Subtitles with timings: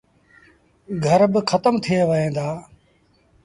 [1.05, 2.47] گھر با کتم ٿئي وهيݩ دآ۔